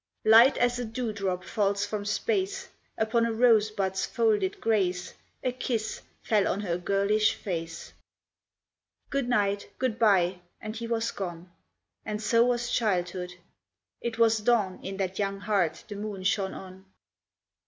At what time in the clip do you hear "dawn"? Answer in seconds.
14.39-14.79